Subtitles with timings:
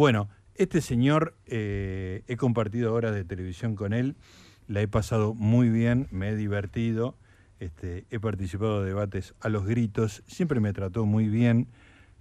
[0.00, 4.16] Bueno, este señor, eh, he compartido horas de televisión con él,
[4.66, 7.18] la he pasado muy bien, me he divertido,
[7.58, 11.68] este, he participado de debates a los gritos, siempre me trató muy bien.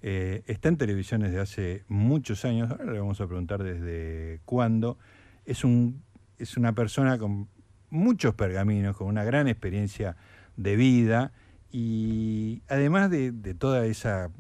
[0.02, 4.98] Eh, está en televisión desde hace muchos años, ahora le vamos a preguntar desde cuándo.
[5.46, 6.04] Es, un,
[6.38, 7.48] es una persona con
[7.90, 10.18] muchos pergaminos, con una gran experiencia
[10.58, 11.32] de vida
[11.72, 14.32] y además de, de toda esa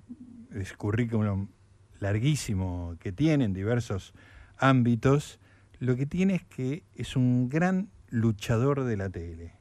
[0.77, 1.47] currículum
[1.99, 4.13] larguísimo que tiene en diversos
[4.57, 5.39] ámbitos,
[5.79, 9.53] lo que tiene es que es un gran luchador de la tele.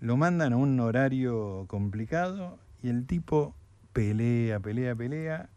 [0.00, 3.54] Lo mandan a un horario complicado y el tipo
[3.92, 5.48] pelea, pelea, pelea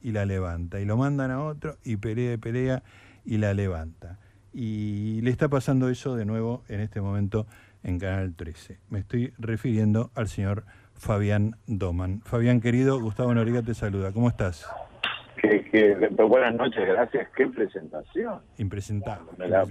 [0.00, 0.80] y la levanta.
[0.80, 2.82] Y lo mandan a otro y pelea, pelea
[3.24, 4.18] y la levanta.
[4.52, 7.46] Y le está pasando eso de nuevo en este momento
[7.82, 8.78] en Canal 13.
[8.88, 12.22] Me estoy refiriendo al señor Fabián Doman.
[12.24, 14.12] Fabián, querido, Gustavo Noriga te saluda.
[14.12, 14.66] ¿Cómo estás?
[15.42, 17.28] Que, buenas noches, gracias.
[17.36, 18.40] Qué presentación.
[18.58, 19.26] Impresentable.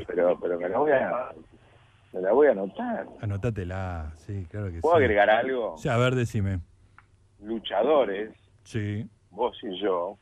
[0.05, 1.31] pero, pero me la voy a
[2.13, 3.07] me la voy a anotar.
[3.21, 4.81] Anótatela, sí, claro que sí.
[4.81, 5.77] ¿Puedo agregar algo?
[5.77, 6.59] Sí, a ver, decime.
[7.39, 8.31] Luchadores,
[8.63, 9.07] sí.
[9.29, 10.17] vos y yo,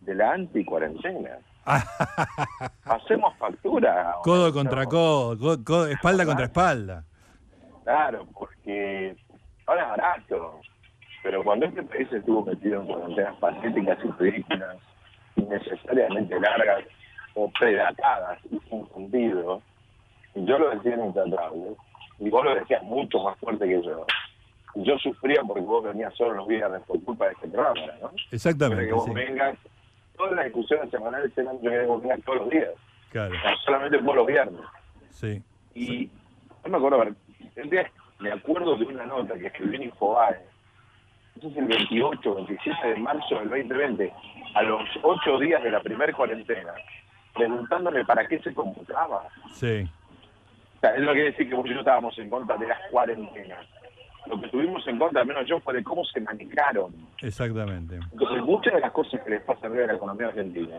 [0.00, 1.38] de la anti-cuarentena.
[2.84, 4.14] Hacemos factura.
[4.22, 7.04] Codo contra codo, espalda contra espalda.
[7.84, 9.16] Claro, porque
[9.66, 10.60] ahora es barato.
[11.22, 14.76] Pero cuando este país estuvo metido en cuarentenas patéticas y ridículas,
[15.36, 16.84] innecesariamente largas
[17.34, 19.62] o predatadas y sin sentido,
[20.34, 21.76] yo lo decía en Intratable,
[22.18, 24.06] y vos lo decías mucho más fuerte que yo.
[24.76, 28.10] Yo sufría porque vos venías solo los viernes por culpa de este programa, ¿no?
[28.30, 28.86] Exactamente.
[28.86, 29.58] que vos vengas,
[30.16, 32.70] todas las discusiones semanales eran yo que vos vengas todos los días.
[33.10, 33.34] Claro.
[33.64, 34.60] solamente por los viernes.
[35.10, 35.42] Sí.
[35.74, 36.08] Y
[36.64, 37.16] no me acuerdo,
[38.20, 40.38] me acuerdo de una nota que escribí en Infobae,
[41.40, 44.12] eso es el 28, 27 de marzo del 2020,
[44.54, 46.74] a los ocho días de la primera cuarentena,
[47.34, 49.26] preguntándome para qué se convocaba.
[49.52, 49.88] Sí.
[50.76, 52.78] O sea, eso no quiere decir que vos y yo estábamos en contra de las
[52.90, 53.66] cuarentenas.
[54.26, 56.94] Lo que estuvimos en contra, al menos yo, fue de cómo se manejaron.
[57.22, 57.98] Exactamente.
[58.12, 60.76] Entonces, muchas de las cosas que les pasa a la economía argentina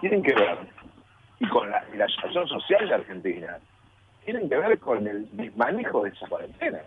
[0.00, 0.58] tienen que ver,
[1.38, 3.58] y con la, y la situación social de Argentina,
[4.24, 6.78] tienen que ver con el manejo de esa cuarentena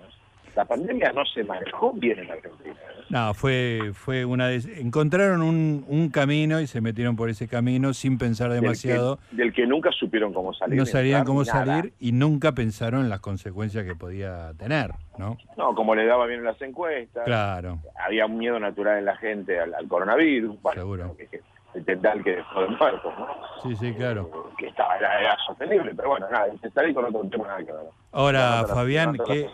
[0.56, 2.74] la pandemia no se manejó bien en Argentina.
[2.74, 3.04] ¿eh?
[3.10, 8.18] No, fue, fue una encontraron un, un, camino y se metieron por ese camino sin
[8.18, 9.20] pensar demasiado.
[9.32, 10.78] Del que, nunca supieron cómo salir.
[10.78, 15.38] No sabían cómo salir y nunca pensaron en las consecuencias que podía tener, ¿no?
[15.58, 17.26] No, como le daba bien en las encuestas.
[17.26, 17.80] Claro.
[18.06, 20.58] Había un miedo natural en la gente al, coronavirus.
[20.74, 21.16] Seguro.
[21.74, 23.28] el tental que dejó de muertos, ¿no?
[23.62, 24.32] Sí, sí, claro.
[24.34, 27.82] Eh, que estaba, era, sostenible, pero bueno, nada, el con otro tema nada que ver.
[28.12, 29.50] Ahora, Fabián, ¿qué,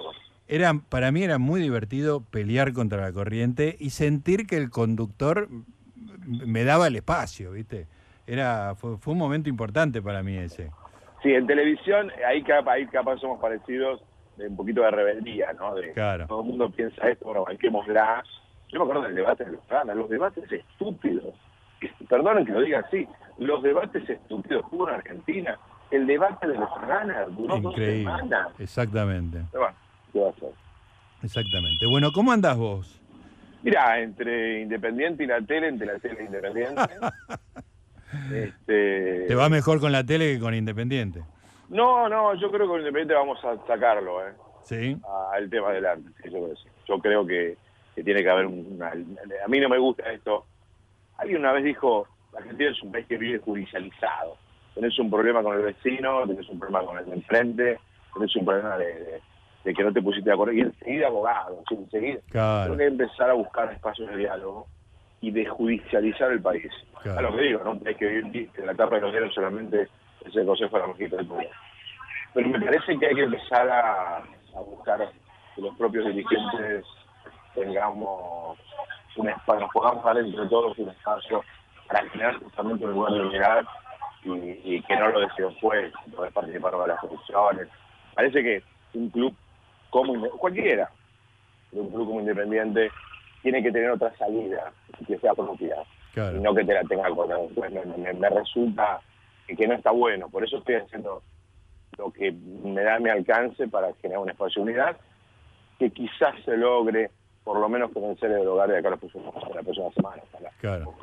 [0.52, 5.48] era, para mí era muy divertido pelear contra la corriente y sentir que el conductor
[6.26, 7.88] me daba el espacio, ¿viste?
[8.28, 10.70] Era, fue, un momento importante para mí ese.
[11.24, 14.04] Sí, en televisión, ahí capaz, ahí capaz somos parecidos
[14.36, 15.74] de un poquito de rebeldía, ¿no?
[15.74, 16.28] De, claro.
[16.28, 18.22] Todo el mundo piensa esto, bueno, banquémosla.
[18.74, 21.34] Yo me acuerdo del debate de los ganas, los debates estúpidos.
[22.10, 23.08] Perdonen que lo diga así,
[23.38, 25.58] los debates estúpidos hubo en Argentina.
[25.92, 28.04] El debate de los ganas duró Increíble.
[28.04, 28.48] dos semanas.
[28.60, 29.44] Exactamente.
[29.52, 29.78] Pero bueno,
[31.24, 31.86] Exactamente.
[31.86, 33.02] Bueno, ¿cómo andás vos?
[33.64, 36.82] Mira, entre Independiente y la tele, entre la tele e Independiente.
[38.34, 39.26] este...
[39.28, 41.24] ¿Te va mejor con la tele que con Independiente?
[41.70, 44.34] No, no, yo creo que con Independiente vamos a sacarlo, ¿eh?
[44.64, 44.98] Sí.
[45.34, 46.10] Al tema adelante,
[46.88, 47.58] yo, creo que,
[47.96, 48.90] tiene que haber una...
[48.90, 50.46] A mí no me gusta esto.
[51.18, 54.38] Alguien una vez dijo, la Argentina es un país que vive judicializado.
[54.74, 57.80] Tenés un problema con el vecino, tenés un problema con el de enfrente,
[58.14, 59.22] tenés un problema de de
[59.64, 62.20] que no te pusiste de acuerdo, y enseguida abogado, enseguida.
[62.30, 62.64] Claro.
[62.64, 64.68] Tengo que empezar a buscar espacios de diálogo
[65.22, 66.72] y de judicializar el país.
[67.06, 69.88] A lo que digo, no hay que vivir en la etapa de los diarios solamente
[70.26, 71.50] es el Consejo de la Mujer del Poder.
[72.34, 74.24] Pero me parece que hay que empezar a,
[74.54, 75.10] buscar
[75.56, 76.86] que los propios dirigentes
[77.54, 78.58] tengamos
[79.18, 81.44] un espacio, nos podamos dar entre todos un espacio
[81.88, 83.66] para generar justamente un lugar de unidad
[84.24, 87.68] y, que no lo deseo después, poder participar de las elecciones.
[88.16, 88.64] Parece que
[88.94, 89.35] un club
[89.91, 90.90] como cualquiera,
[91.73, 92.90] un club como independiente
[93.43, 94.72] tiene que tener otra salida
[95.05, 95.76] que sea propia.
[96.16, 98.99] Y no que te la tenga con pues me, resulta
[99.47, 100.29] que no está bueno.
[100.29, 101.22] Por eso estoy haciendo
[101.97, 104.97] lo que me da mi alcance para generar un espacio de unidad
[105.78, 107.11] que quizás se logre
[107.44, 110.22] por lo menos convencer el hogar de acá la próxima, la próxima semana.
[110.59, 110.94] Claro.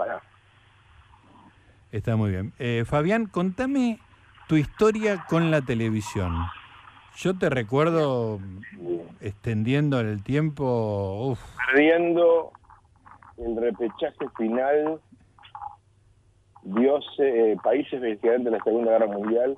[1.90, 2.52] está muy bien.
[2.58, 3.98] Eh, Fabián contame
[4.46, 6.32] tu historia con la televisión
[7.18, 8.38] yo te recuerdo
[9.20, 11.36] extendiendo el tiempo.
[11.72, 12.52] Perdiendo
[13.38, 15.00] el repechaje final
[16.62, 19.56] Dios, eh, países beligerantes de la Segunda Guerra Mundial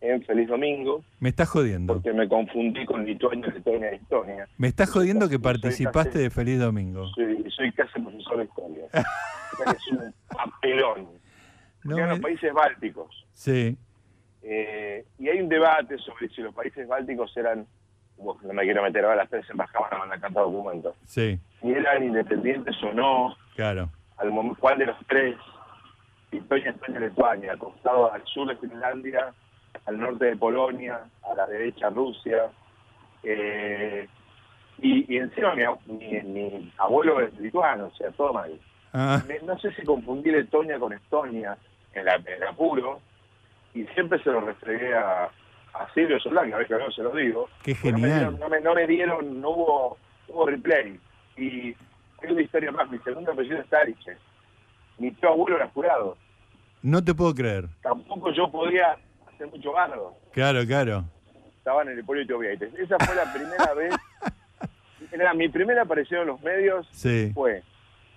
[0.00, 1.02] en Feliz Domingo.
[1.18, 1.94] Me estás jodiendo.
[1.94, 4.48] Porque me confundí con Lituania, Letonia Estonia.
[4.56, 7.08] Me estás jodiendo que participaste de Feliz Domingo.
[7.08, 8.84] Soy, soy casi profesor de historia.
[8.92, 11.08] es un papelón.
[11.84, 13.26] No los países bálticos.
[13.32, 13.76] Sí.
[14.42, 17.66] Eh, y hay un debate sobre si los países bálticos eran,
[18.18, 20.94] no me quiero meter ahora, las tres embajadas van a cantar documentos.
[21.04, 21.38] Sí.
[21.60, 23.36] Si eran independientes o no.
[23.54, 23.90] Claro.
[24.16, 25.36] Al ¿Cuál de los tres?
[26.30, 29.32] Estonia, Estonia, Lituania, acostado al sur de Finlandia,
[29.86, 32.50] al norte de Polonia, a la derecha Rusia.
[33.22, 34.08] Eh,
[34.82, 38.58] y, encima mi, mi, abuelo es lituano, o sea, todo mal.
[38.92, 39.22] Ah.
[39.44, 41.56] no sé si confundí Letonia con Estonia
[41.94, 43.00] en, la, el apuro,
[43.74, 47.48] y siempre se lo restregué a, a Silvio Solán, a veces no se lo digo.
[47.62, 48.38] Qué genial.
[48.38, 50.98] No me, no me, dieron, no hubo, hubo replay.
[51.36, 51.74] Y
[52.22, 54.16] hay una historia más, mi segundo apellido es Tariche.
[54.98, 56.16] Mi tío abuelo era jurado.
[56.82, 57.68] No te puedo creer.
[57.82, 58.96] Tampoco yo podía
[59.32, 60.14] hacer mucho bardo.
[60.32, 61.04] Claro, claro.
[61.58, 62.74] Estaba en el Hipólito Vieites.
[62.74, 63.94] Esa fue la primera vez.
[65.12, 66.86] Era mi primera aparición en los medios.
[66.92, 67.30] Sí.
[67.34, 67.62] Fue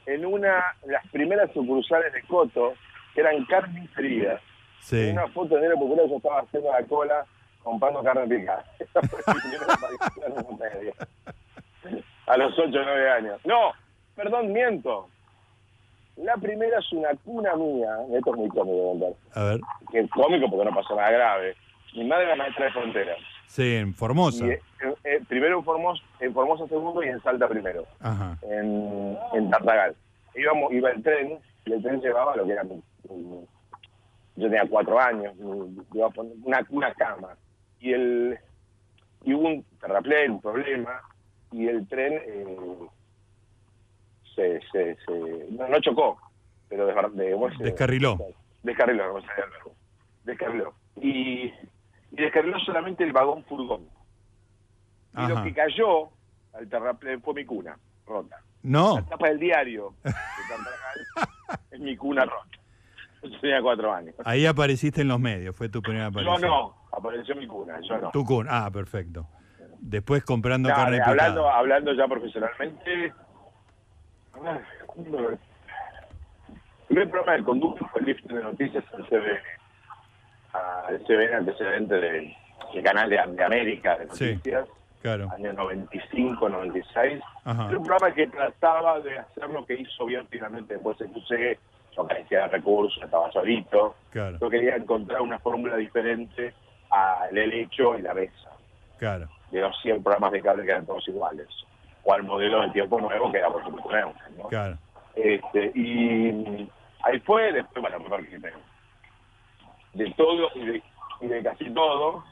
[0.05, 2.73] en una de las primeras sucursales de Coto,
[3.13, 4.41] que eran carnicerías.
[4.83, 5.09] Sí.
[5.09, 7.25] En una foto de Nero Popular yo estaba haciendo la cola
[7.63, 8.63] comprando carne picada.
[11.85, 12.03] Mi.
[12.27, 13.39] A los 8 o 9 años.
[13.45, 13.71] No,
[14.15, 15.07] perdón, miento.
[16.17, 19.59] La primera es una cuna mía, esto es muy cómico A ver.
[19.91, 21.55] Que es cómico porque no pasó nada grave.
[21.95, 23.15] Mi madre era maestra de frontera.
[23.47, 24.45] Sí, en Formosa.
[24.45, 24.61] Eh,
[25.03, 27.85] eh, primero en Formosa, en Formosa segundo y en Salta primero.
[27.99, 28.37] Ajá.
[28.43, 29.95] En, en Tartagal.
[30.35, 32.63] Íbamos, iba el tren y el tren llevaba lo que era
[34.35, 35.33] yo tenía cuatro años,
[35.93, 37.37] iba a poner una, una cama.
[37.79, 38.39] Y el
[39.23, 41.01] y hubo un terraplén, un problema,
[41.51, 42.77] y el tren eh,
[44.35, 46.17] se, se, se no, chocó,
[46.67, 48.17] pero de, descarriló.
[48.63, 49.27] Descarriló, no sé,
[50.23, 50.73] descarriló.
[50.97, 51.53] Y, y
[52.11, 53.87] descarriló solamente el vagón furgón.
[55.15, 56.09] Y lo que cayó
[56.53, 58.41] al terraplén fue mi cuna, rota.
[58.63, 58.95] No.
[58.95, 59.93] La tapa del diario
[61.71, 62.57] es mi cuna rota.
[63.23, 64.15] Yo tenía cuatro años.
[64.25, 66.41] Ahí apareciste en los medios, fue tu primera aparición.
[66.41, 68.11] Yo no, apareció mi cuna, yo no.
[68.11, 69.27] Tu cuna, ah, perfecto.
[69.79, 73.13] Después comprando no, carne hablando, Hablando ya profesionalmente,
[74.35, 75.37] el
[76.87, 79.39] primer programa de conducto fue el lift de noticias al CBN.
[80.53, 82.33] Al CBN, antecedente del,
[82.83, 84.67] canal de, América de noticias.
[85.01, 85.29] Claro.
[85.33, 87.21] Año 95, 96.
[87.45, 91.59] Era un programa que trataba de hacer lo que hizo bien finalmente después se puse,
[91.95, 93.95] yo carecía de recursos, estaba solito.
[94.11, 94.37] Claro.
[94.39, 96.53] Yo quería encontrar una fórmula diferente
[96.89, 98.51] al hecho y la mesa.
[98.97, 99.27] Claro.
[99.51, 101.47] De los 100 programas de cable que eran todos iguales
[102.03, 104.13] o al modelo del tiempo nuevo, que era por supuesto nuevo.
[104.37, 104.43] ¿no?
[104.49, 104.77] Claro.
[105.15, 106.69] Este, y
[107.03, 107.99] ahí fue, después, bueno,
[109.93, 110.83] de todo y de,
[111.21, 112.23] y de, casi todo,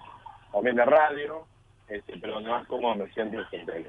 [0.52, 1.46] también de radio,
[1.88, 3.86] este, pero más como me siento en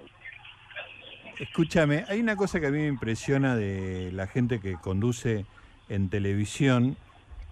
[1.39, 5.47] Escúchame, hay una cosa que a mí me impresiona de la gente que conduce
[5.93, 6.97] en televisión,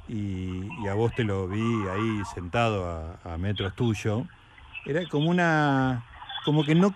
[0.08, 4.26] y, a vos te lo vi ahí sentado a, metros tuyo,
[4.86, 6.04] era como una,
[6.44, 6.94] como que no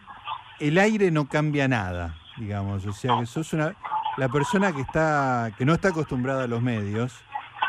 [0.59, 2.87] el aire no cambia nada, digamos.
[2.87, 3.75] O sea, que sos una,
[4.17, 7.13] la persona que, está, que no está acostumbrada a los medios,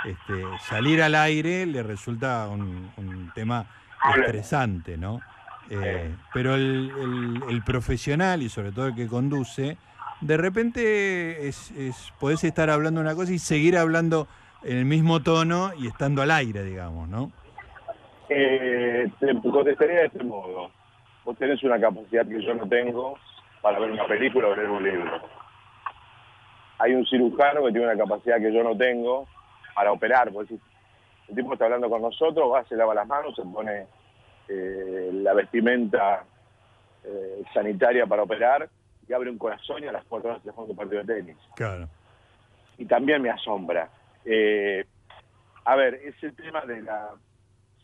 [0.05, 3.65] este, salir al aire le resulta un, tema
[4.17, 5.19] estresante, ¿no?
[5.69, 9.77] Eh, pero el, profesional y sobre todo el que conduce,
[10.21, 11.73] de repente es,
[12.19, 14.27] podés estar hablando una cosa y seguir hablando
[14.63, 17.31] en el mismo tono y estando al aire, digamos, ¿no?
[18.29, 20.71] Eh, te contestaría de este modo
[21.25, 23.17] vos tenés una capacidad que yo no tengo
[23.61, 25.21] para ver una película o leer un libro.
[26.77, 29.27] Hay un cirujano que tiene una capacidad que yo no tengo
[29.73, 30.31] para operar.
[30.31, 30.55] Porque
[31.27, 33.87] el tipo está hablando con nosotros, va, se lava las manos, se pone
[34.47, 36.23] eh, la vestimenta
[37.03, 38.69] eh, sanitaria para operar
[39.07, 41.37] y abre un corazón y a las cuatro horas se juega un partido de tenis.
[41.55, 41.87] Claro.
[42.77, 43.89] Y también me asombra.
[44.25, 44.85] Eh,
[45.63, 47.11] a ver, ese tema de la...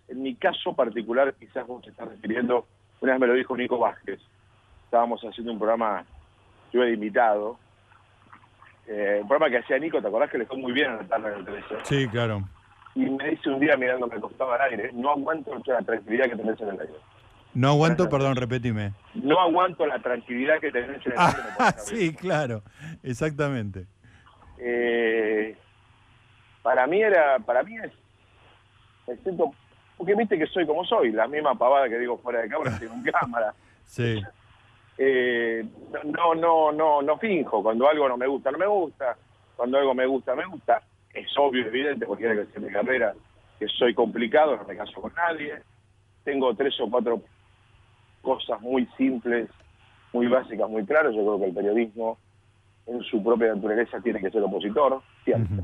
[0.07, 2.67] En mi caso particular, quizás vos te estás refiriendo
[3.01, 4.19] una vez me lo dijo Nico Vázquez.
[4.85, 6.05] Estábamos haciendo un programa,
[6.71, 7.57] yo he invitado,
[8.87, 11.03] eh, un programa que hacía Nico, ¿te acordás que le fue muy bien en la
[11.03, 11.79] tarde del televisión?
[11.83, 12.43] Sí, claro.
[12.93, 16.35] Y me dice un día mirando me costaba el aire, no aguanto la tranquilidad que
[16.35, 16.93] tenés en el aire.
[17.53, 18.93] No aguanto, perdón, repetime.
[19.13, 21.17] No aguanto la tranquilidad que tenés en el.
[21.59, 22.63] Ah, sí, claro,
[23.03, 23.87] exactamente.
[24.57, 25.57] Eh,
[26.61, 27.91] para mí era, para mí es,
[29.07, 29.51] me siento
[30.01, 33.03] porque viste que soy como soy, la misma pavada que digo fuera de cámara, en
[33.19, 33.53] cámara.
[33.85, 34.19] Sí.
[34.97, 35.63] Eh,
[36.05, 37.61] no, no, no, no finjo.
[37.61, 39.15] Cuando algo no me gusta, no me gusta.
[39.55, 40.81] Cuando algo me gusta, me gusta.
[41.13, 43.13] es obvio, evidente, cualquiera que sea mi carrera,
[43.59, 45.61] que soy complicado, no me caso con nadie.
[46.23, 47.21] Tengo tres o cuatro
[48.21, 49.49] cosas muy simples,
[50.13, 51.13] muy básicas, muy claras.
[51.13, 52.17] Yo creo que el periodismo,
[52.87, 55.63] en su propia naturaleza, tiene que ser opositor, siempre.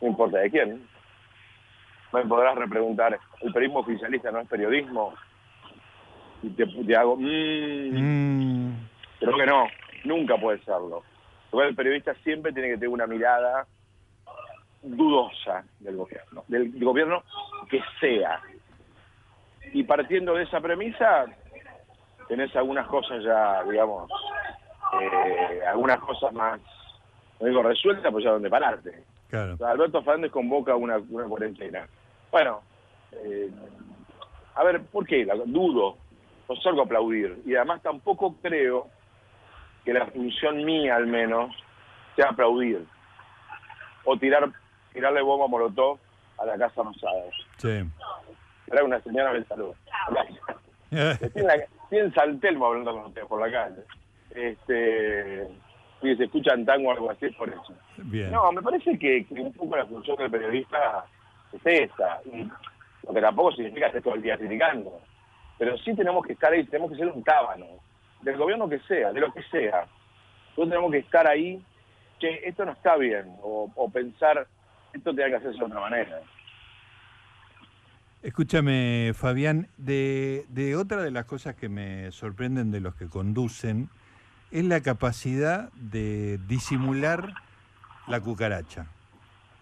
[0.00, 0.86] No importa de quién.
[2.12, 5.14] Me podrás repreguntar, ¿el periodismo oficialista no es periodismo?
[6.42, 8.88] Y te, hago, mmm, mm.
[9.18, 9.66] creo que no,
[10.04, 11.02] nunca puede serlo.
[11.52, 13.66] el periodista siempre tiene que tener una mirada
[14.82, 17.22] dudosa del gobierno, del gobierno
[17.70, 18.40] que sea.
[19.72, 21.26] Y partiendo de esa premisa,
[22.28, 24.10] tenés algunas cosas ya, digamos,
[25.00, 26.60] eh, algunas cosas más,
[27.40, 29.02] no digo resueltas, pues ya donde pararte.
[29.28, 29.56] Claro.
[29.66, 31.86] Alberto Fernández convoca una, una cuarentena.
[32.30, 32.62] Bueno,
[33.12, 33.50] eh,
[34.54, 35.26] a ver, ¿por qué?
[35.46, 35.96] dudo,
[36.48, 37.42] no salgo a aplaudir.
[37.44, 38.88] Y además tampoco creo
[39.84, 41.54] que la función mía, al menos,
[42.16, 42.84] sea aplaudir
[44.04, 44.50] o tirar
[44.92, 45.98] tirarle bomba molotov
[46.38, 47.24] a la Casa Rosada.
[47.56, 47.82] Sí.
[48.70, 49.74] Era una señora del salud.
[51.94, 53.82] Tiene Saltelmo hablando con ustedes por la calle.
[54.34, 55.46] Este,
[56.02, 57.72] y se escuchan tango o algo así por eso.
[57.98, 58.32] Bien.
[58.32, 61.04] No, me parece que, un poco la función del periodista
[61.52, 62.20] es esa.
[62.32, 62.50] Y
[63.06, 65.00] lo que tampoco significa estar todo el día criticando.
[65.56, 67.66] Pero sí tenemos que estar ahí, tenemos que ser un tábano.
[68.22, 69.86] Del gobierno que sea, de lo que sea.
[70.48, 71.62] Nosotros tenemos que estar ahí,
[72.18, 73.36] que esto no está bien.
[73.40, 74.44] O, o pensar,
[74.92, 76.20] esto tiene que hacerse de otra manera.
[78.24, 83.90] Escúchame, Fabián, de, de otra de las cosas que me sorprenden de los que conducen
[84.50, 87.34] es la capacidad de disimular
[88.08, 88.86] la cucaracha.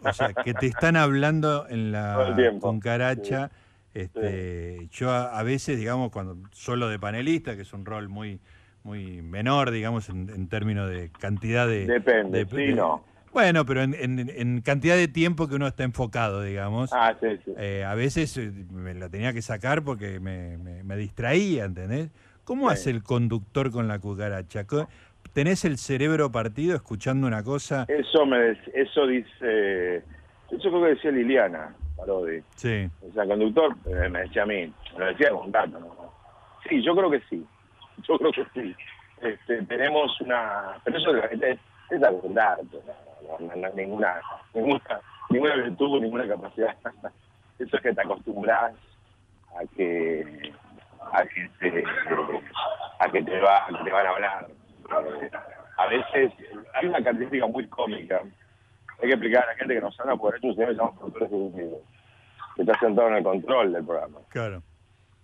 [0.04, 3.50] O sea, que te están hablando en la cucaracha.
[3.94, 8.38] Este, Yo a, veces, digamos, cuando solo de panelista, que es un rol muy
[8.84, 11.86] muy menor, digamos, en, términos de cantidad de...
[11.86, 13.04] Depende, sí, no.
[13.32, 16.92] Bueno, pero en, cantidad de tiempo que uno está enfocado, digamos.
[16.92, 17.52] Ah, sí, sí.
[17.56, 22.10] Eh, a veces eh, me la tenía que sacar porque me, me, distraía, ¿entendés?
[22.44, 24.66] ¿Cómo hace el conductor con la cucaracha?
[25.32, 27.86] ¿Tenés el cerebro partido escuchando una cosa?
[27.88, 29.96] Eso me eso dice,
[30.50, 32.42] eso creo que decía Liliana Parodi.
[32.56, 32.90] Sí.
[33.08, 36.12] O sea, el conductor eh, me decía a mí, me lo decía con tanto, ¿no?
[36.68, 37.42] Sí, yo creo que sí.
[38.06, 38.76] Yo creo que sí.
[39.22, 41.58] Este, tenemos una, pero eso es,
[41.90, 43.11] es algo ¿no?
[43.28, 43.38] No,
[43.74, 44.20] ninguna,
[44.54, 45.00] ninguna,
[45.30, 46.76] ninguna virtud, ninguna capacidad.
[47.58, 48.74] Eso es que te acostumbras
[49.54, 50.52] a que
[51.12, 51.84] a que te,
[52.98, 54.48] a que te, va, te van a hablar.
[54.50, 55.30] Eh,
[55.76, 56.32] a veces
[56.74, 58.20] hay una característica muy cómica.
[59.00, 61.80] Hay que explicar a la gente que nos habla por eso, se llama productores ejecutivos,
[62.54, 64.20] que está sentado en el control del programa.
[64.28, 64.62] Claro.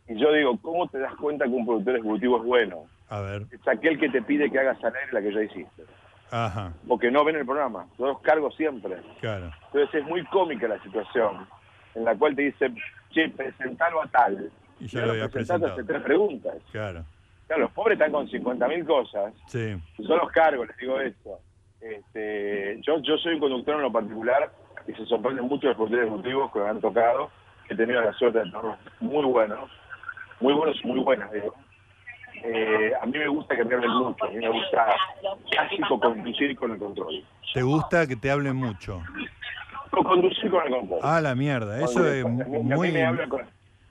[0.09, 2.87] Y yo digo, ¿cómo te das cuenta que un productor ejecutivo es bueno?
[3.09, 3.43] A ver.
[3.53, 5.85] Es aquel que te pide que hagas al aire la que ya hiciste.
[6.31, 6.73] Ajá.
[6.87, 7.87] porque no ven el programa.
[7.99, 8.97] Yo los cargo siempre.
[9.21, 9.51] Claro.
[9.67, 11.47] Entonces es muy cómica la situación
[11.95, 12.73] en la cual te dice,
[13.11, 14.51] che, presentalo a tal.
[14.81, 15.73] Y ya lo había presentado.
[15.73, 16.55] hace tres preguntas.
[16.71, 17.05] Claro.
[17.47, 19.33] Claro, los pobres están con 50.000 cosas.
[19.47, 19.77] Sí.
[19.99, 21.41] Yo los cargo, les digo esto.
[21.81, 24.51] Este, yo, yo soy un conductor en lo particular
[24.87, 27.31] y se sorprenden mucho los conductores ejecutivos que me han tocado.
[27.69, 28.65] He tenido la suerte de tener
[29.01, 29.71] muy buenos,
[30.41, 31.55] muy buenos y muy buenas, digo
[32.45, 34.97] eh, a mí me gusta que me hablen mucho, a mí me gusta
[35.55, 37.25] casi conducir con el control.
[37.53, 39.03] ¿Te gusta que te hablen mucho?
[39.91, 41.01] conducir con el control.
[41.03, 42.89] Ah, la mierda, eso es muy...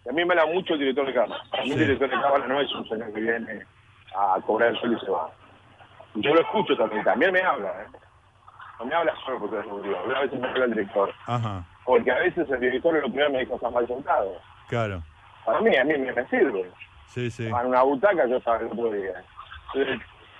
[0.09, 1.41] A mí, me habla mucho el director de cámara.
[1.51, 3.65] A mí el director de cámara no es un señor que viene
[4.15, 5.29] a cobrar el sueldo y se va.
[6.15, 7.97] Yo lo escucho también, también me habla, ¿eh?
[8.79, 11.13] No me habla solo porque es seguro, a veces me habla el director.
[11.25, 11.65] Ajá.
[11.83, 14.29] Porque a veces el director lo primero me dice cosas mal sentadas.
[14.69, 15.03] Claro.
[15.45, 16.71] Para mí, a mí me sirve.
[17.07, 17.47] Sí, sí.
[17.47, 19.23] En una butaca yo estaba el otro día.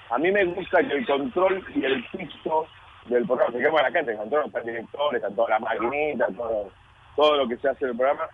[0.10, 2.68] a mí me gusta que el control y el piso
[3.06, 6.72] del programa, que la gente, el control, está el director, están todas las maquinitas, todo,
[7.16, 8.28] todo lo que se hace en el programa,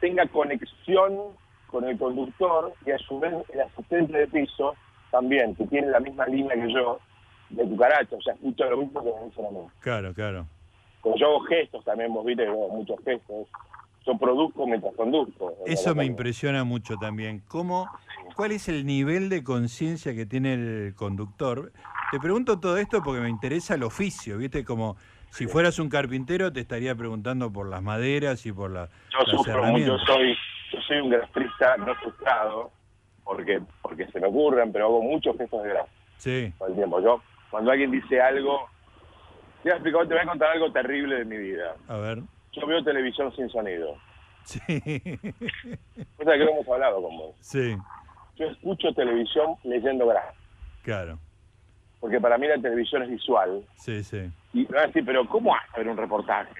[0.00, 1.18] tenga conexión
[1.66, 4.74] con el conductor y a su vez el asistente de piso
[5.10, 7.00] también, que tiene la misma línea que yo
[7.50, 9.60] de cucaracha, o sea, escucha lo mismo que me dice a mí.
[9.80, 10.46] Claro, claro.
[11.00, 13.48] Como yo hago gestos también, vos viste, muchos gestos
[14.06, 15.54] yo produzco mientras conduzco.
[15.66, 17.42] Eso me impresiona mucho también.
[17.48, 17.88] ¿Cómo,
[18.34, 21.72] ¿Cuál es el nivel de conciencia que tiene el conductor?
[22.10, 24.64] Te pregunto todo esto porque me interesa el oficio, ¿viste?
[24.64, 24.96] Como
[25.30, 29.64] si fueras un carpintero te estaría preguntando por las maderas y por la, yo sufro
[29.64, 30.36] mucho, soy,
[30.70, 32.70] yo soy un grastrista no frustrado,
[33.24, 35.90] porque porque se me ocurren, pero hago muchos gestos de grasa.
[36.18, 36.52] Sí.
[36.58, 37.00] Todo el tiempo.
[37.00, 38.68] Yo, cuando alguien dice algo,
[39.62, 41.76] te voy a explicar, te voy a contar algo terrible de mi vida.
[41.88, 43.96] A ver yo veo televisión sin sonido.
[44.44, 44.58] Sí.
[46.16, 47.34] Cosa que hemos hablado con vos.
[47.40, 47.76] Sí.
[48.36, 50.34] Yo escucho televisión leyendo grasa.
[50.82, 51.18] Claro.
[52.00, 53.64] porque para mí la televisión es visual.
[53.76, 54.28] Sí, sí.
[54.52, 56.50] Y me van a decir, pero ¿cómo ver un reportaje?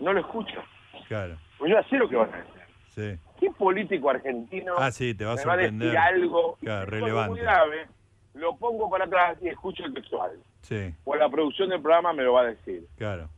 [0.00, 0.62] No lo escucho.
[1.08, 1.36] Claro.
[1.58, 2.52] Pues yo ya sé lo que van a decir.
[2.88, 3.18] Sí.
[3.40, 5.98] ¿Qué político argentino Ah, sí, te va a me va a decir sorprender.
[5.98, 7.30] algo Claro, relevante.
[7.30, 7.86] muy grave?
[8.34, 10.30] Lo pongo para atrás y escucho el textual.
[10.62, 12.86] Sí, O la producción del programa me lo va a decir.
[12.96, 13.28] claro,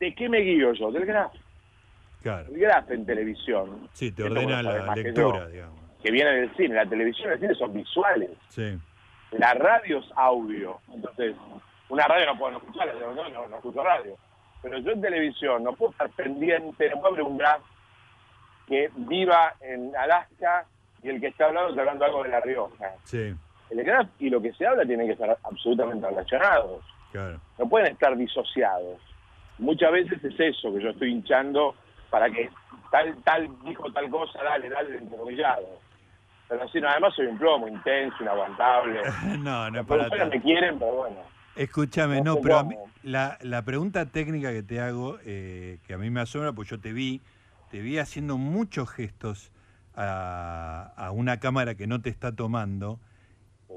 [0.00, 0.90] ¿De qué me guío yo?
[0.90, 1.32] Del graf.
[2.22, 2.48] claro.
[2.52, 3.88] El graf en televisión.
[3.92, 5.80] Sí, te ordena la que lectura, digamos.
[6.02, 6.74] Que viene del cine.
[6.74, 8.30] La televisión y el cine son visuales.
[8.48, 8.78] Sí,
[9.32, 10.78] La radio es audio.
[10.92, 11.34] Entonces,
[11.88, 12.92] una radio no puedo no escucharla.
[12.94, 14.16] yo No, no, no escucho radio.
[14.62, 17.60] Pero yo en televisión no puedo estar pendiente, no puedo abrir un graf
[18.66, 20.66] que viva en Alaska
[21.02, 22.92] y el que está hablando está hablando algo de La Rioja.
[23.04, 23.34] sí,
[23.68, 26.82] El graf y lo que se habla tienen que estar absolutamente relacionados.
[27.12, 27.38] claro.
[27.58, 28.98] No pueden estar disociados.
[29.58, 31.74] Muchas veces es eso que yo estoy hinchando
[32.10, 32.48] para que
[32.90, 35.80] tal tal dijo tal cosa, dale, dale, entrecomillado.
[36.48, 39.00] Pero así, no, además soy un plomo intenso, inaguantable.
[39.38, 40.26] No, no es para tanto.
[40.36, 41.16] me quieren, pero bueno.
[41.56, 42.90] Escúchame, No pero a mí- cómo.
[43.04, 46.80] la, la pregunta técnica que te hago, eh, que a mí me asombra, pues yo
[46.80, 47.22] te vi,
[47.70, 49.52] te vi haciendo muchos gestos
[49.94, 52.98] a, a una cámara que no te está tomando.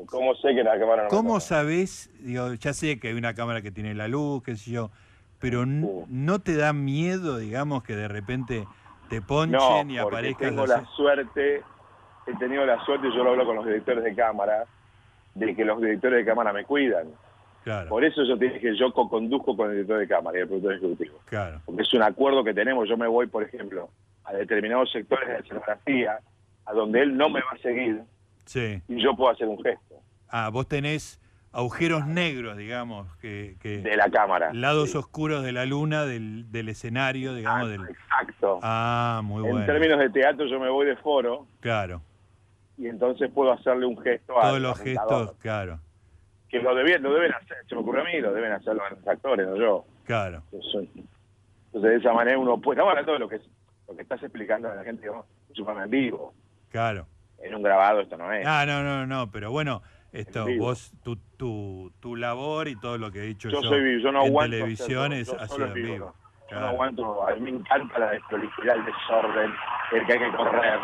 [0.07, 1.39] ¿Cómo sé que la cámara no me ¿Cómo toma?
[1.39, 2.09] sabes?
[2.19, 4.91] Digo, ya sé que hay una cámara que tiene la luz, qué sé yo,
[5.39, 5.65] pero.
[5.65, 8.65] ¿no te da miedo, digamos, que de repente
[9.09, 11.61] te ponchen No, y aparezcas tengo la suerte,
[12.25, 14.65] he tenido la suerte, yo lo hablo con los directores de cámara,
[15.35, 17.07] de que los directores de cámara me cuidan.
[17.63, 20.41] Claro, Por eso yo te dije que yo co-conduzco con el director de cámara y
[20.41, 21.19] el productor ejecutivo.
[21.25, 22.87] claro, porque es un acuerdo que tenemos.
[22.87, 23.89] Yo me voy, por ejemplo,
[24.23, 26.19] a determinados sectores de la escenografía,
[26.65, 28.01] a donde él no me va a seguir
[28.45, 28.81] sí.
[28.87, 29.95] y yo puedo hacer un gesto
[30.29, 31.19] Ah, vos tenés
[31.57, 33.55] agujeros negros, digamos, que...
[33.59, 34.53] que de la cámara.
[34.53, 34.97] lados Sí.
[34.97, 37.81] oscuros de la luna, del, del escenario, digamos, del...
[37.89, 38.59] Exacto.
[38.61, 39.65] Ah, muy en bueno.
[39.65, 42.01] términos de teatro, yo me voy de foro Claro,
[42.77, 45.79] y entonces puedo hacerle un gesto a todos los gestos, claro,
[46.47, 49.07] que lo deben, lo deben hacer, se me ocurre a mí, lo deben hacer los
[49.07, 49.83] actores, no yo.
[50.05, 50.89] claro, Entonces,
[51.65, 53.41] entonces, de esa manera uno puede, estamos hablando de lo que,
[53.87, 55.25] lo que estás explicando a la gente, digamos,
[55.57, 56.33] en vivo.
[56.69, 57.07] claro.
[57.39, 58.43] En un grabado esto no es.
[58.47, 63.11] Ah, no, no, no, pero bueno, esto, vos, tu, tu, tu labor y todo lo
[63.11, 65.73] que he dicho yo yo, soy vivo, yo no en aguanto televisión es sido en
[65.73, 66.15] vivo.
[66.49, 69.53] Yo no aguanto, a mí me encanta la desprolijidad, el desorden,
[69.91, 70.79] el que hay que correr,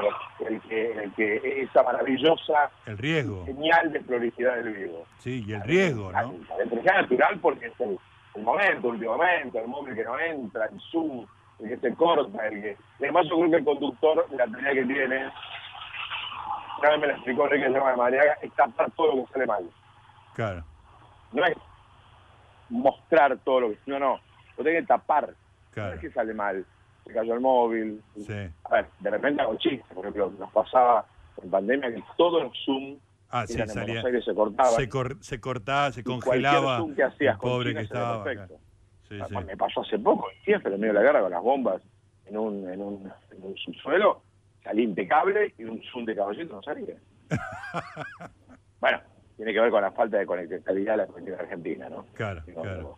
[0.49, 5.05] el que, el que esa maravillosa El riesgo, genial desprolijidad del vivo.
[5.19, 6.35] sí, y el riesgo, ¿no?
[6.49, 7.97] La desprolijidad natural porque es el,
[8.35, 11.25] el momento, el último momento, el móvil que no entra, el zoom,
[11.59, 12.77] el que se corta, el que...
[12.99, 15.33] Además yo creo que el conductor, la teoría que tiene, una
[16.91, 19.69] vez me la explicó Enrique Llama de Madariaga, es tapar todo lo que sale mal.
[20.33, 20.63] Claro,
[21.31, 21.55] No es
[22.69, 23.79] mostrar todo lo que...
[23.85, 24.19] No, no,
[24.57, 25.27] lo tenés que tapar.
[25.29, 25.35] No
[25.71, 26.65] claro, es que sale mal,
[27.05, 28.01] se cayó el móvil.
[28.15, 28.49] sí.
[28.65, 31.05] A ver, de repente hago chistes, por ejemplo, nos pasaba
[31.41, 32.97] en pandemia que todos los Zoom
[33.35, 34.73] Ah, sí, en salía, Aires se cortaban.
[34.73, 38.23] se, cor- se cortaba, se congelaba Zoom que hacías el pobre China que estaba.
[38.23, 38.55] perfecto.
[39.09, 39.35] Sí, Ah, sí.
[39.45, 41.81] Me pasó hace poco, Kiev, en medio de la guerra con las bombas
[42.25, 44.22] en un, en un, en un subsuelo,
[44.63, 46.95] salí impecable y un Zoom de caballito no salía.
[48.79, 49.01] bueno,
[49.35, 52.05] tiene que ver con la falta de conectividad de la conectividad argentina, ¿no?
[52.13, 52.95] Claro, Digo, claro,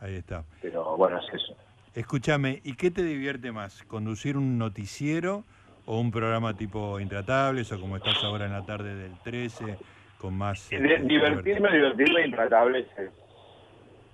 [0.00, 0.44] ahí está.
[0.60, 1.56] Pero bueno, es eso.
[1.94, 3.82] Escúchame, ¿y qué te divierte más?
[3.84, 5.44] ¿Conducir un noticiero
[5.84, 9.76] o un programa tipo Intratables o como estás ahora en la tarde del 13
[10.18, 10.70] con más...
[10.70, 13.10] De- este, divertirme, divertirme intratables es.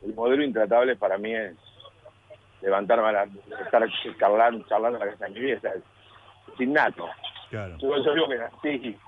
[0.02, 1.56] El modelo intratable para mí es
[2.62, 3.24] levantarme a la,
[3.64, 3.82] estar
[4.18, 5.82] charlando, charlando en la casa de mi vida, es,
[6.54, 7.06] es innato.
[7.50, 8.98] Claro, Yo, yo digo que sí, eh,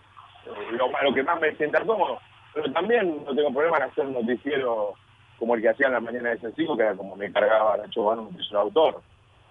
[0.72, 2.18] lo, lo que más me sienta cómodo,
[2.54, 4.94] pero también no tengo problema en hacer un noticiero
[5.38, 7.76] como el que hacía en la mañana de ese cinco, que era como me encargaba
[7.76, 9.02] Nacho Bano, que es un autor.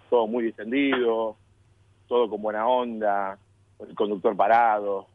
[0.09, 1.37] Todo muy distendido,
[2.07, 3.37] todo con buena onda,
[3.79, 5.07] el conductor parado,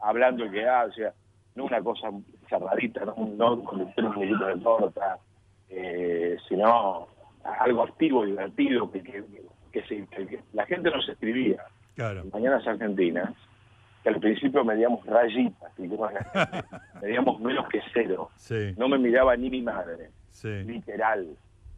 [0.00, 1.14] hablando el que hace, o sea,
[1.56, 2.08] no una cosa
[2.48, 5.18] cerradita, no, no con un muñequito de torta,
[5.68, 7.08] eh, sino
[7.60, 9.24] algo activo, divertido, que, que,
[9.72, 11.62] que se- que- que la gente nos escribía
[11.96, 13.34] claro, Mañanas Argentinas,
[14.02, 15.72] que al principio medíamos rayitas,
[17.00, 18.30] medíamos menos que cero.
[18.36, 21.26] sí, No me miraba ni mi madre, sí, literal.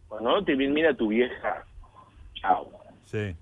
[0.08, 1.64] Cuando no te mira tu vieja,
[2.34, 2.70] chao.
[3.04, 3.34] sí,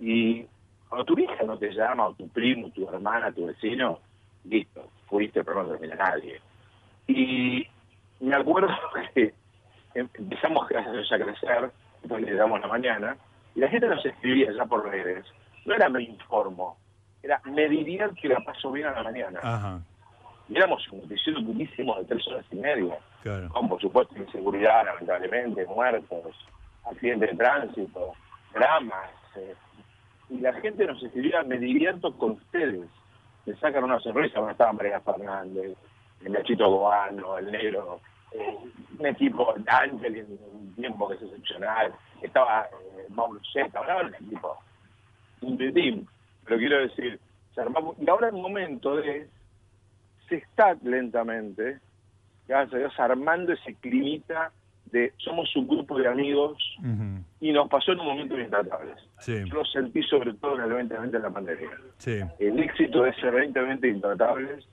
[0.00, 0.44] Y
[0.88, 4.00] cuando tu vieja no te llama, o tu primo, tu hermana, tu vecino,
[4.44, 6.40] listo, fuiste, pero no termina nadie.
[7.06, 7.66] Y
[8.20, 8.68] me acuerdo
[9.14, 9.34] que
[9.94, 10.68] em- empezamos a
[11.18, 11.70] crecer,
[12.02, 13.16] entonces le damos la mañana,
[13.54, 15.24] y la gente nos escribía ya por redes.
[15.64, 16.76] No era me informo,
[17.22, 19.40] era me divierto y la paso bien a la mañana.
[19.42, 19.80] ajá,
[20.48, 24.84] Y éramos un noticiero durísimo de tres horas y media, claro, con por supuesto inseguridad,
[24.84, 26.36] lamentablemente, muertos,
[26.84, 28.12] accidentes de tránsito,
[28.52, 29.10] dramas.
[29.36, 29.54] eh,
[30.30, 32.88] y la gente nos escribía, me divierto con ustedes.
[33.46, 35.76] Me sacan una sonrisa, bueno, estaba María Fernández,
[36.24, 38.00] el Nachito Goano, el negro,
[38.32, 38.56] eh,
[38.98, 44.14] un equipo, Ángel en un tiempo que es excepcional, estaba eh, Mauro Zeta, ahora un
[44.14, 44.58] equipo,
[45.40, 46.06] un team,
[46.44, 47.18] pero quiero decir,
[47.54, 49.28] se armamos, y ahora el momento de,
[50.28, 51.78] se está lentamente,
[52.48, 54.52] gracias a Dios, armando ese climita
[54.90, 56.56] de somos un grupo de amigos
[57.40, 58.96] y nos pasó en un momento intratables.
[59.18, 59.42] Sí.
[59.44, 61.70] Yo lo sentí sobre todo en el 2020 en la pandemia.
[61.98, 62.20] Sí.
[62.38, 64.64] El éxito de ese 2020 intratables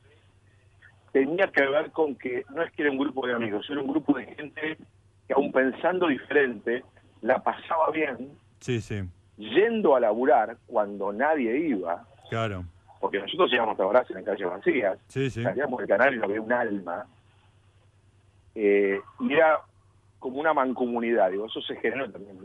[1.12, 3.88] tenía que ver con que no es que era un grupo de amigos, era un
[3.88, 4.78] grupo de gente
[5.28, 6.84] que aún pensando diferente,
[7.22, 9.02] la pasaba bien, Sí, sí.
[9.38, 12.64] Yendo a laburar cuando nadie iba, Claro.
[13.00, 15.44] porque nosotros íbamos a trabajar en calles vacías, Sí, sí.
[15.44, 17.06] salíamos del canal y no había un alma,
[18.56, 19.60] eh, y era
[20.20, 22.38] como una mancomunidad, digo, eso se generó también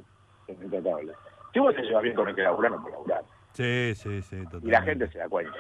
[0.49, 1.13] en Intratable.
[1.53, 3.23] Si vos te llevas bien con el que labura, no puede laburar,
[3.53, 4.71] Sí, sí, sí, y totalmente.
[4.71, 5.57] la gente se da cuenta.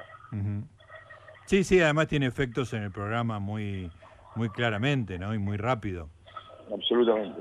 [1.47, 3.91] Sí, sí, además tiene efectos en el programa muy,
[4.35, 5.33] muy claramente, ¿no?
[5.35, 6.09] Y muy rápido.
[6.73, 7.41] Absolutamente.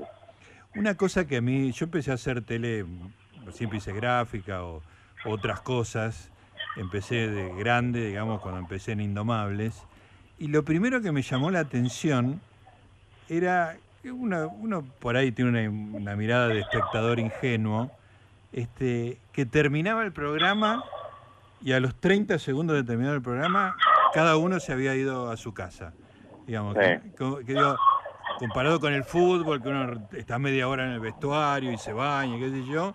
[0.76, 2.84] Una cosa que a mí, yo empecé a hacer tele,
[3.52, 4.82] siempre hice gráfica o
[5.24, 6.30] otras cosas,
[6.76, 9.82] empecé de grande, digamos, cuando empecé en Indomables,
[10.38, 12.40] y lo primero que me llamó la atención
[13.28, 17.90] era, que uno, por ahí tiene una, una mirada de espectador ingenuo,
[18.52, 20.84] este, que terminaba el programa
[21.62, 23.76] y a los 30 segundos de terminar el programa,
[24.12, 25.92] cada uno se había ido a su casa.
[26.46, 27.10] Digamos, que- Sí.
[27.18, 27.76] que- que digo,
[28.38, 32.38] comparado con el fútbol, que uno está media hora en el vestuario y se baña,
[32.38, 32.94] qué sé yo,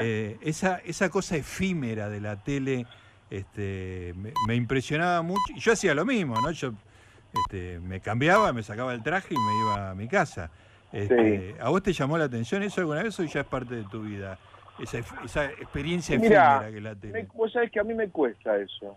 [0.00, 2.86] eh, esa, esa cosa efímera de la tele
[3.30, 5.40] este, me, me impresionaba mucho.
[5.54, 6.50] Y yo hacía lo mismo, ¿no?
[6.50, 6.72] Yo
[7.32, 10.50] este, me cambiaba, me sacaba el traje y me iba a mi casa.
[10.92, 13.84] Este, ¿A vos te llamó la atención eso alguna vez o ya es parte de
[13.84, 14.38] tu vida?
[14.78, 17.28] Esa, esa experiencia Mira, efímera que la me, tele.
[17.34, 18.96] vos sabés que a mí me cuesta eso.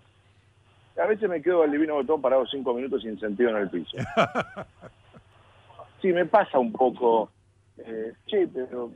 [1.02, 3.98] A veces me quedo al divino botón parado cinco minutos sin sentido en el piso.
[6.04, 7.32] Sí, me pasa un poco.
[7.78, 8.92] Eh, che, pero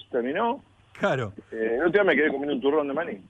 [0.00, 0.62] ¿se terminó?
[0.92, 3.20] Claro, Eh, el otro día me quedé comiendo un turrón de maní.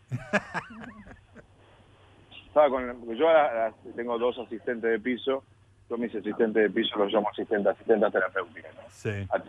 [2.46, 5.42] Estaba con, yo ahora tengo dos asistentes de piso.
[5.88, 8.82] Yo mis asistentes de piso los llamo asistentes, asistentes terapéuticas, ¿no?
[8.90, 9.26] sí.
[9.30, 9.48] AT.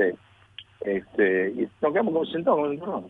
[0.81, 3.07] Este, y nos quedamos como sentados con el turrón.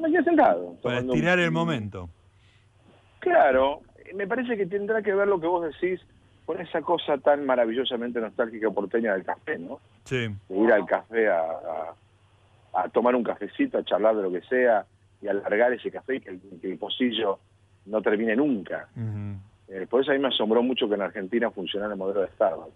[0.00, 0.74] Me quedé sentado.
[0.82, 2.08] Para estirar un- el momento.
[3.20, 3.80] Claro,
[4.14, 6.00] me parece que tendrá que ver lo que vos decís
[6.46, 9.80] con esa cosa tan maravillosamente nostálgica porteña del café, ¿no?
[10.04, 11.94] Sí, De ir al café a, a-
[12.74, 14.86] a tomar un cafecito, a charlar de lo que sea
[15.20, 17.38] y alargar ese café y que el, que el pocillo
[17.86, 18.88] no termine nunca.
[19.68, 22.28] Eh, por eso a mí me asombró mucho que en Argentina funcionara el modelo de
[22.28, 22.74] Starbucks.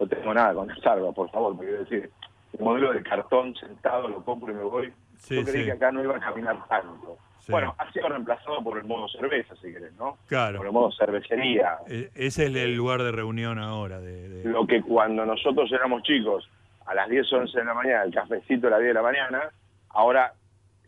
[0.00, 2.10] No tengo nada con Starbucks, por favor, porque quiero decir,
[2.58, 4.92] el modelo de cartón sentado, lo compro y me voy.
[5.16, 5.64] Sí, Yo creí sí.
[5.64, 7.16] que acá no iba a caminar tanto.
[7.40, 7.52] Sí.
[7.52, 10.18] Bueno, ha sido reemplazado por el modo cerveza, si querés, ¿no?
[10.26, 10.58] Claro.
[10.58, 11.78] Por el modo cervecería.
[11.88, 14.00] E- Ese es el lugar de reunión ahora.
[14.00, 16.48] De, de- Lo que cuando nosotros éramos chicos,
[16.86, 19.02] a las 10 o 11 de la mañana, el cafecito a las 10 de la
[19.02, 19.50] mañana,
[19.90, 20.32] ahora,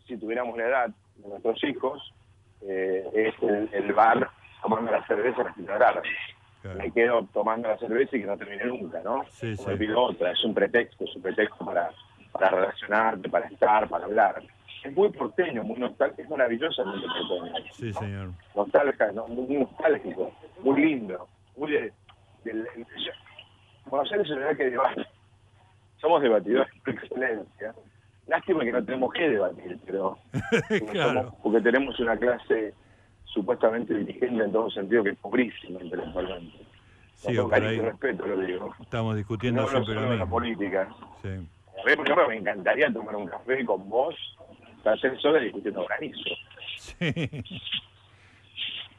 [0.07, 2.13] si tuviéramos la edad de nuestros hijos,
[2.63, 4.29] eh, es el, el bar
[4.61, 6.09] tomando la cerveza a las 5 de la tarde.
[6.61, 6.77] claro.
[6.79, 9.23] Me quedo tomando la cerveza y que no termine nunca, ¿no?
[9.29, 9.75] Sí, O sí.
[9.77, 11.89] pido otra, es un pretexto, es un pretexto para,
[12.31, 14.41] para relacionarte, para estar, para hablar.
[14.83, 17.65] Es muy porteño, muy nostálgico, es maravillosamente porteño.
[17.73, 18.29] Sí, señor.
[18.55, 19.27] Nostálgico, ¿no?
[19.27, 20.31] muy, muy nostálgico,
[20.63, 21.93] muy lindo, muy de,
[22.45, 23.11] el- yo-
[23.85, 25.05] Buenos Aires es una que debate.
[25.99, 27.75] Somos debatidores por excelencia.
[28.27, 30.17] Lástima que no tenemos que debatir, pero
[30.91, 31.21] claro.
[31.21, 32.73] somos- porque tenemos una clase
[33.25, 36.57] supuestamente dirigente en todo sentido que es pobrísima intelectualmente.
[37.15, 38.75] Sí, Con o por cariño ahí y respeto lo digo.
[38.81, 40.29] estamos discutiendo No siempre lo de la mismo.
[40.29, 40.89] política.
[41.21, 41.27] Sí.
[41.29, 44.15] A mí, por ejemplo, me encantaría tomar un café con vos,
[44.83, 46.29] para hacer sola discutiendo granizo.
[46.77, 47.03] Sí.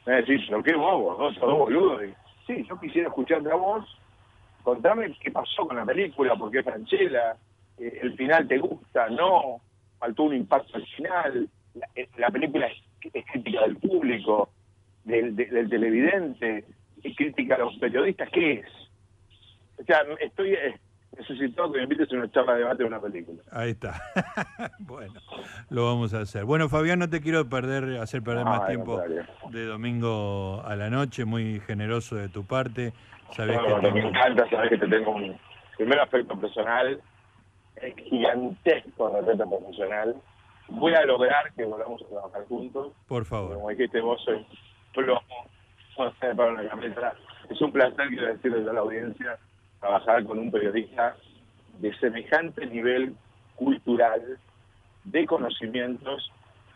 [0.05, 2.03] Me decís, ¿pero qué vos, vos, dos boludos?
[2.03, 2.13] Y,
[2.45, 3.85] sí, yo quisiera escucharte a vos,
[4.63, 7.37] contame qué pasó con la película, por qué Franchella,
[7.77, 9.61] eh, el final te gusta, no,
[9.99, 12.77] faltó un impacto al final, la, eh, la película es,
[13.13, 14.49] es crítica del público,
[15.05, 16.65] del, de- del televidente,
[17.01, 18.65] es crítica a los periodistas, ¿qué es?
[19.79, 20.55] O sea, estoy
[21.13, 23.41] eh, necesitado que me invites a una charla de debate de una película.
[23.51, 24.01] Ahí está.
[24.79, 25.13] bueno,
[25.69, 26.45] lo vamos a hacer.
[26.45, 29.23] Bueno, Fabián, no te quiero perder, hacer perder No, más tiempo contrario.
[29.49, 32.93] de domingo a la noche, muy generoso de tu parte.
[33.31, 35.37] Sabés No, que me tengo- encanta saber que te tengo un
[35.77, 37.01] primer aspecto personal,
[37.77, 40.15] es gigantesco respeto profesional.
[40.69, 42.93] Voy a lograr que volvamos a trabajar juntos.
[43.07, 43.55] Por favor.
[43.55, 44.45] Como dijiste vos, soy
[44.93, 45.19] plomo,
[46.19, 47.13] para una camisa.
[47.49, 49.37] Es un placer, quiero decirle a la audiencia,
[49.83, 51.17] trabajar con un periodista
[51.79, 53.13] de semejante nivel
[53.57, 54.21] cultural,
[55.03, 56.31] de conocimientos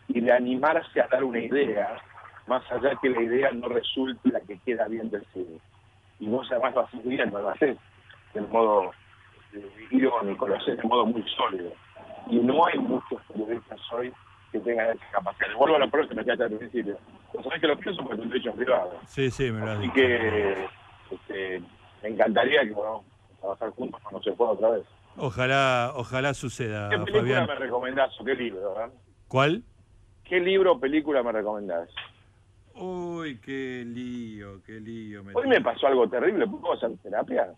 [0.08, 1.96] y de animarse a dar una idea,
[2.46, 5.58] más allá que la idea no resulte la que queda bien del cine.
[6.20, 7.78] y vos además lo haces bien, lo haces
[8.34, 8.90] de modo
[9.54, 11.72] eh, irónico, lo haces de modo muy sólido.
[12.28, 14.12] Y no hay muchos periodistas hoy
[14.52, 15.54] que tengan esa capacidad.
[15.56, 16.98] Vuelvo a la prueba que al principio.
[17.32, 19.00] Vos sabés que lo pienso porque es un derecho privado.
[19.06, 19.94] Sí, sí, me lo Así dicho.
[19.94, 20.66] que
[21.10, 21.62] este,
[22.02, 23.04] me encantaría que podamos
[23.40, 24.84] trabajar juntos cuando se pueda otra vez.
[25.16, 27.46] Ojalá, ojalá suceda, ¿Qué película Fabián.
[27.46, 28.68] me recomendás o qué libro?
[28.74, 28.90] verdad?
[29.26, 29.64] ¿Cuál?
[30.24, 31.88] ¿Qué libro o película me recomendás?
[32.74, 35.22] Uy, qué lío, qué lío.
[35.34, 36.46] Hoy me pasó algo terrible.
[36.46, 37.48] ¿Puedo hacer terapia?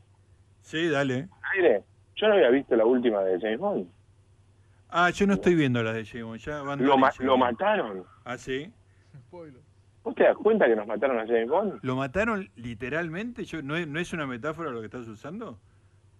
[0.62, 1.28] Sí, dale.
[1.54, 1.84] Aire,
[2.16, 3.90] yo no había visto la última de James Bond.
[4.88, 7.26] Ah, yo no estoy viendo las de James ya van Lo, ma- rarísimas.
[7.26, 8.04] lo mataron.
[8.24, 8.72] Ah, sí.
[10.02, 11.78] ¿Vos te das cuenta que nos mataron a James Bond?
[11.82, 13.44] ¿Lo mataron literalmente?
[13.44, 15.58] Yo, ¿no, es, ¿No es una metáfora lo que estás usando?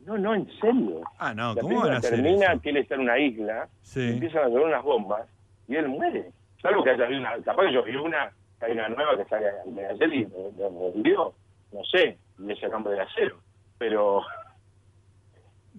[0.05, 1.01] No, no, en serio.
[1.19, 2.62] Ah, no, la ¿cómo van a hacer termina eso?
[2.62, 4.01] que él está en una isla, Sí.
[4.11, 5.27] empiezan a llover unas bombas
[5.69, 6.31] y él muere.
[6.61, 9.47] Salvo que haya habido una, capaz que yo vi una, hay una nueva que sale
[9.66, 11.33] de ayer y me revivió,
[11.73, 13.37] no sé, y es el nombre de acero.
[13.79, 14.23] Pero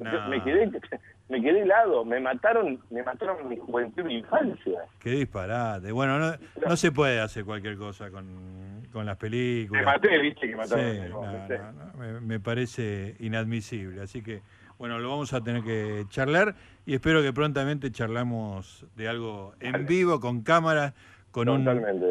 [0.04, 0.30] No.
[0.30, 0.70] me quedé
[1.30, 4.82] me quedé helado, me mataron, me mataron mi juventud mi infancia.
[5.00, 5.92] Qué disparate.
[5.92, 6.34] Bueno, no,
[6.68, 8.26] no se puede hacer cualquier cosa con,
[8.92, 9.86] con las Me películas.
[9.86, 14.02] maté, viste que Sí, mataron a James no, no, no, me, me parece inadmisible.
[14.02, 14.42] Así que,
[14.78, 19.86] bueno, lo vamos a tener que charlar y espero que prontamente charlamos de algo en
[19.86, 20.94] vivo, con cámara,
[21.32, 21.66] con un,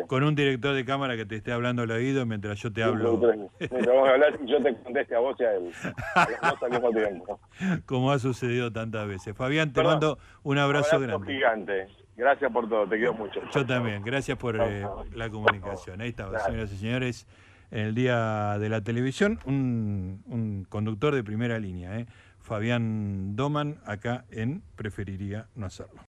[0.07, 3.19] con un director de cámara que te esté hablando al oído mientras yo te hablo,
[3.59, 5.71] Mientras vamos a hablar, yo te conteste a vos y a él.
[6.15, 7.41] A los dos al mismo tiempo.
[7.87, 9.37] como ha sucedido tantas veces.
[9.37, 9.93] Fabián, te Perdón.
[9.93, 11.33] mando un abrazo, grande.
[11.33, 11.87] gigante.
[12.17, 13.41] Gracias por todo, te quiero mucho.
[13.55, 16.01] Yo también, gracias por eh, la comunicación.
[16.01, 16.45] Ahí estaba, Dale.
[16.45, 17.27] señoras y señores,
[17.71, 22.07] en el día de la televisión, un, un conductor de primera línea, ¿eh?
[22.41, 26.01] Fabián Doman, acá en Preferiría No Hacerlo.